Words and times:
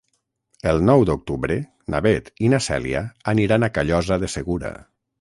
El 0.71 0.79
nou 0.89 1.05
d'octubre 1.09 1.59
na 1.95 2.01
Beth 2.07 2.33
i 2.47 2.51
na 2.57 2.63
Cèlia 2.71 3.05
aniran 3.37 3.71
a 3.71 3.73
Callosa 3.79 4.23
de 4.25 4.35
Segura. 4.39 4.79